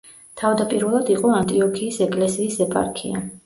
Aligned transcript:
თავდაპირველად 0.41 1.11
იყო 1.17 1.35
ანტიოქიის 1.41 2.03
ეკლესიის 2.09 2.61
ეპარქია. 2.69 3.27